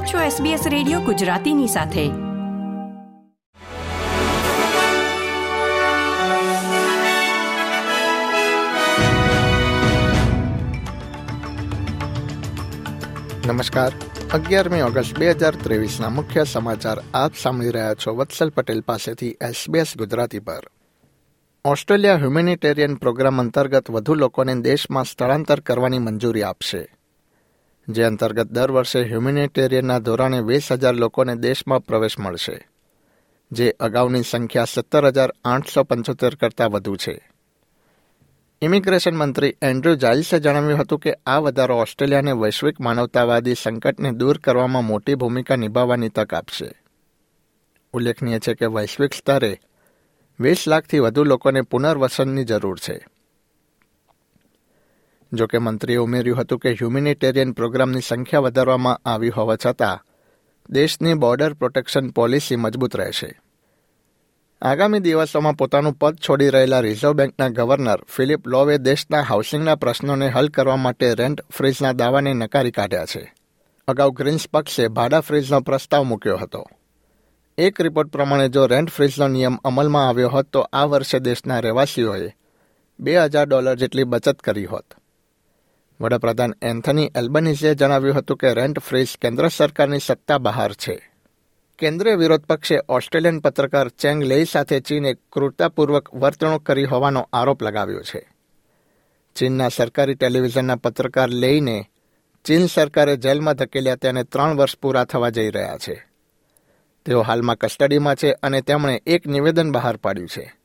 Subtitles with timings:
[0.00, 2.08] આપ છો SBS radio ગુજરાતીની સાથે.
[13.48, 13.92] નમસ્કાર.
[14.32, 19.96] અગિયારમી ઓગસ્ટ બે હજાર ત્રેવીસના મુખ્ય સમાચાર આપ સાંભળી રહ્યા છો વત્સલ પટેલ પાસેથી એસબીએસ
[19.98, 20.70] ગુજરાતી પર.
[21.64, 26.99] ઓસ્ટ્રેલિયા હ્યુમેનિટેરિયન પ્રોગ્રામ અંતર્ગત વધુ લોકોને દેશમાં સ્થળાંતર કરવાની મંજૂરી આપશે.
[27.88, 32.68] જે અંતર્ગત દર વર્ષે હ્યુમિનિટેરિયનના ધોરણે વીસ હજાર લોકોને દેશમાં પ્રવેશ મળશે,
[33.52, 37.30] જે અગાઉની સંખ્યા સત્તર હજાર આઠસો પંચોતેર કરતાં વધુ છે.
[38.62, 44.84] ઇમિગ્રેશન મંત્રી એન્ડ્રુ જાઇલ્સે જણાવ્યું હતું કે આ વધારો ઓસ્ટ્રેલિયાને વૈશ્વિક માનવતાવાદી સંકટને દૂર કરવામાં
[44.84, 46.82] મોટી ભૂમિકા નિભાવવાની તક આપશે.
[47.92, 49.60] ઉલ્લેખનીય છે કે વૈશ્વિક સ્તરે
[50.40, 53.06] વીસ લાખથી વધુ લોકોને પુનર્વસનની જરૂર છે.
[55.32, 60.04] જોકે મંત્રીએ ઉમેર્યું હતું કે હ્યુમિનિટેરિયન પ્રોગ્રામની સંખ્યા વધારવામાં આવી હોવા છતાં,
[60.70, 63.40] દેશની બોર્ડર પ્રોટેક્શન પોલિસી મજબૂત રહેશે.
[64.62, 70.48] આગામી દિવસોમાં પોતાનું પદ છોડી રહેલા રિઝર્વ બેંકના ગવર્નર ફિલિપ લોવે દેશના હાઉસિંગના પ્રશ્નોને હલ
[70.48, 73.34] કરવા માટે રેન્ટ ફ્રીઝના દાવાને નકારી કાઢ્યા છે.
[73.88, 76.66] અગાઉ ગ્રીન્સ પક્ષે ભાડા ફ્રીઝનો પ્રસ્તાવ મૂક્યો હતો.
[77.58, 82.36] એક રિપોર્ટ પ્રમાણે જો રેન્ટ ફ્રીઝનો નિયમ અમલમાં આવ્યો હોત તો આ વર્ષે દેશના રહેવાસીઓએ
[83.00, 84.99] બે હજાર ડોલર જેટલી બચત કરી હોત.
[86.00, 91.10] વડાપ્રધાન એન્થની એલ્બનીઝે જણાવ્યું હતું કે રેન્ટ ફ્રીઝ કેન્દ્ર સરકારની સત્તા બહાર છે.
[91.78, 98.02] કેન્દ્રીય વિરોધ પક્ષે ઓસ્ટ્રેલિયન પત્રકાર ચેંગ લેઈ સાથે ચીને ક્રૂરતાપૂર્વક વર્તણૂક કરી હોવાનો આરોપ લગાવ્યો
[98.02, 98.28] છે.
[99.36, 101.84] ચીનના સરકારી ટેલિવિઝનના પત્રકાર લેઈને
[102.44, 106.06] ચીન સરકારે જેલમાં ધકેલ્યા તેને ત્રણ વર્ષ પૂરા થવા જઈ રહ્યા છે.
[107.06, 110.59] તેઓ હાલમાં કસ્ટડીમાં છે અને તેમણે એક નિવેદન બહાર પાડ્યું છે.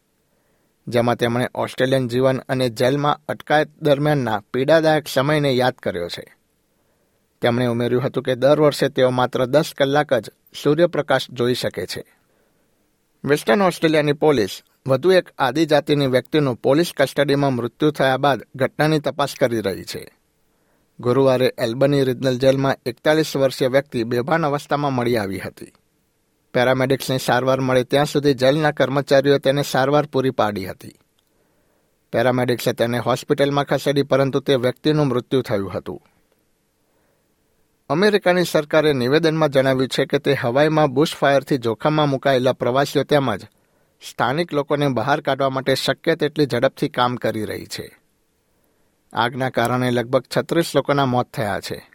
[0.88, 6.36] જેમાં તેમણે ઓસ્ટ્રેલિયન જીવન અને જેલમાં અટકાયત દરમિયાનના પીડાદાયક સમયને યાદ કર્યો છે.
[7.42, 10.30] તેમણે ઉમેર્યું હતું કે દર વર્ષે તેઓ માત્ર દસ કલાક જ
[10.64, 12.04] સૂર્યપ્રકાશ જોઈ શકે છે.
[13.24, 19.62] વેસ્ટર્ન ઓસ્ટ્રેલિયાની પોલીસ વધુ એક આદિજાતિની વ્યક્તિનું પોલીસ કસ્ટડીમાં મૃત્યુ થયા બાદ ઘટનાની તપાસ કરી
[19.62, 20.18] રહી છે.
[21.00, 25.72] ગુરુવારે એલ્બની રિજનલ જેલમાં એકતાલીસ વર્ષીય વ્યક્તિ બેભાન અવસ્થામાં મળી આવી હતી.
[26.56, 30.94] પેરામેડિક્સની સારવાર મળે ત્યાં સુધી જેલના કર્મચારીઓ તેને સારવાર પૂરી પાડી હતી.
[32.12, 36.02] પેરામેડિક્સે તેને હોસ્પિટલમાં ખસેડી, પરંતુ તે વ્યક્તિનું મૃત્યુ થયું હતું.
[37.90, 43.42] અમેરિકાની સરકારે નિવેદનમાં જણાવ્યું છે કે તે હવાઈમાં બુશફાયરથી જોખમમાં મુકાયેલા પ્રવાસીઓ તેમજ
[44.12, 48.00] સ્થાનિક લોકોને બહાર કાઢવા માટે શક્ય તેટલી ઝડપથી કામ કરી રહી છે.
[49.14, 51.95] આગના કારણે લગભગ છત્રીસ લોકોના મોત થયા છે.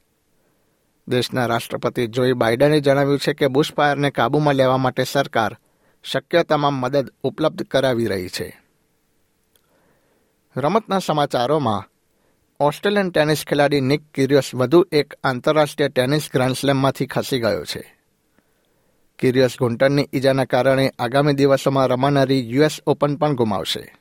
[1.10, 5.56] દેશના રાષ્ટ્રપતિ જોઈ બાઇડને જણાવ્યું છે કે બુશફાયરને કાબૂમાં લેવા માટે સરકાર
[6.04, 8.60] શક્ય તમામ મદદ ઉપલબ્ધ કરાવી રહી છે.
[10.56, 11.88] રમતના સમાચારોમાં,
[12.60, 17.96] ઓસ્ટ્રેલિયન ટેનિસ ખેલાડી નિક કિરિયસ વધુ એક આંતરરાષ્ટ્રીય ટેનિસ ગ્રાન્ડસ્લેમમાંથી ખસી ગયો છે.
[19.18, 23.94] કિરિયસ ઘૂંટણની ઈજાના કારણે આગામી દિવસોમાં રમાનારી યુએસ ઓપન પણ ગુમાવશે.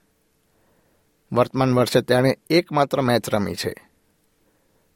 [1.31, 3.88] વર્તમાન વર્ષે તેણે એકમાત્ર મેચ રમી છે.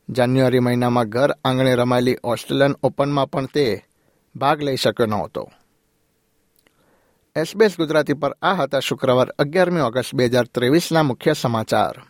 [0.09, 3.85] જાન્યુઆરી મહિનામાં ઘર આંગણે રમાયેલી ઓસ્ટ્રેલિયન ઓપનમાં પણ તે
[4.35, 5.51] ભાગ લઈ શક્યો નહોતો.
[7.35, 12.01] એસબીએસ ગુજરાતી પર આ હતા શુક્રવાર અગિયારમી ઓગસ્ટ બે હજાર ત્રેવીસના મુખ્ય સમાચાર.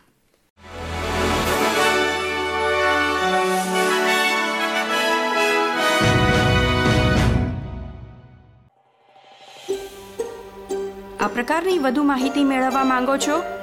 [11.19, 13.52] આ પ્રકારની વધુ માહિતી મેળવવા માંગો છો?